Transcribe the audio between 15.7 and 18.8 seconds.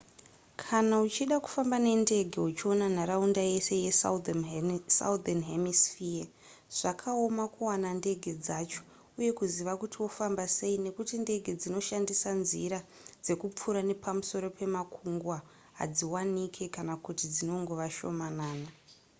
hadziwanike kana kuti dzinongova shomanana